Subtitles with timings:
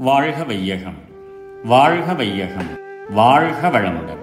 [0.00, 0.98] வாழ்க வையகம்
[1.64, 2.68] வாழ்க வையகம்
[3.10, 4.20] வாழ்க வளமுடன்.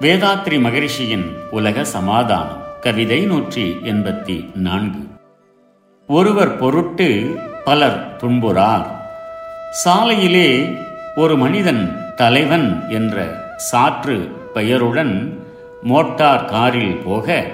[0.00, 4.98] வேதாத்ரி மகரிஷியின் உலக சமாதானம் கவிதை நூற்றி எண்பத்தி நான்கு.
[6.06, 8.86] ஒருவர் பொருட்டு பலர் துன்புறார்.
[9.84, 10.78] சாலையிலே
[11.16, 15.44] ஒரு மனிதன் தலைவன் என்ற சாற்று பெயருடன்
[15.82, 17.46] மோட்டார் காரில் போக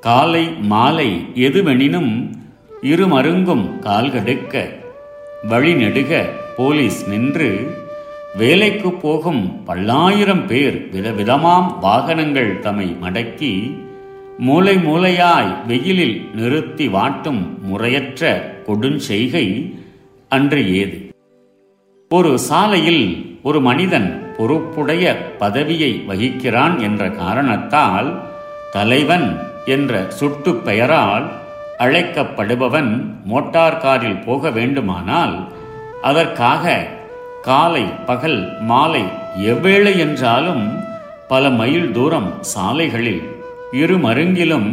[0.00, 2.30] காலை மாலை எதுவெனினும்
[2.82, 4.80] இருமருங்கும் கால்கடுக்க
[5.42, 6.12] வழிநெடுக
[6.56, 7.48] போலீஸ் நின்று
[8.38, 13.52] வேலைக்கு போகும் பல்லாயிரம் பேர் விதவிதமாம் வாகனங்கள் தம்மை மடக்கி
[14.38, 18.22] மூலை மூலையாய் வெயிலில் நிறுத்தி வாட்டும் முறையற்ற
[18.66, 19.46] கொடுஞ்செய்கை
[20.30, 20.98] அன்று ஏது
[22.10, 23.04] ஒரு சாலையில்
[23.42, 25.04] ஒரு மனிதன் பொறுப்புடைய
[25.38, 28.08] பதவியை வகிக்கிறான் என்ற காரணத்தால்
[28.72, 29.28] தலைவன்
[29.66, 31.26] என்ற சுட்டு பெயரால்
[31.82, 32.90] அழைக்கப்படுபவன்
[33.24, 35.34] மோட்டார் காரில் போக வேண்டுமானால்
[36.02, 36.64] அதற்காக
[37.42, 39.04] காலை பகல் மாலை
[39.46, 40.64] எவ்வேளை என்றாலும்
[41.28, 43.22] பல மைல் தூரம் சாலைகளில்
[43.78, 44.70] இருமருங்கிலும்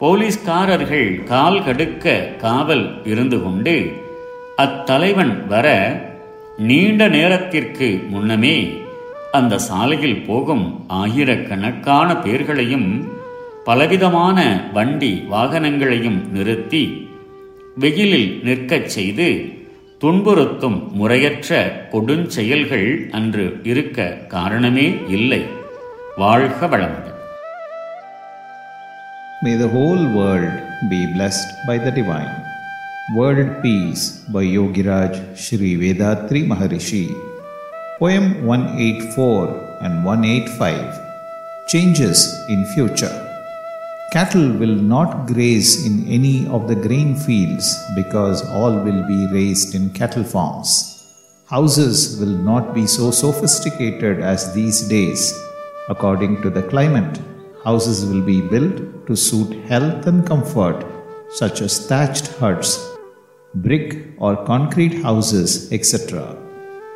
[0.00, 2.06] போலீஸ்காரர்கள் கால் கடுக்க
[2.40, 3.76] காவல் இருந்து கொண்டு
[4.58, 5.66] அத்தலைவன் வர
[6.62, 8.56] நீண்ட நேரத்திற்கு முன்னமே
[9.32, 10.66] அந்த சாலையில் போகும்
[10.98, 12.88] ஆயிரக்கணக்கான பேர்களையும்
[13.64, 14.38] பலவிதமான
[14.72, 16.84] வண்டி வாகனங்களையும் நிறுத்தி
[17.76, 19.28] வெயிலில் நிற்கச் செய்து
[20.00, 21.50] துன்புறுத்தும் முறையற்ற
[21.92, 23.98] கொடுஞ்செயல்கள் அன்று இருக்க
[24.28, 25.42] காரணமே இல்லை
[26.16, 27.10] வாழ்க வளமுடன்
[29.40, 30.52] May the whole world
[30.90, 32.30] be blessed by the divine.
[33.10, 37.02] World Peace by Yogiraj Sri Vedatri Maharishi.
[37.98, 39.42] Poem 184
[39.80, 41.02] and 185
[41.68, 43.14] Changes in Future.
[44.14, 49.74] Cattle will not graze in any of the grain fields because all will be raised
[49.74, 50.68] in cattle farms.
[51.50, 55.36] Houses will not be so sophisticated as these days.
[55.88, 57.18] According to the climate,
[57.64, 60.86] houses will be built to suit health and comfort,
[61.30, 62.70] such as thatched huts,
[63.56, 66.36] brick or concrete houses, etc.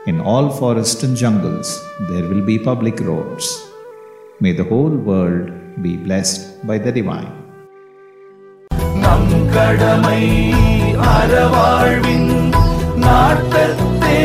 [0.07, 3.69] In all forests and jungles, there will be public roads.
[4.39, 5.51] May the whole world
[5.83, 7.29] B blessed by the divine.
[9.03, 10.23] நம் கடமை
[11.13, 12.31] அறவாழ்வின்
[12.97, 14.21] நாட்டத்தே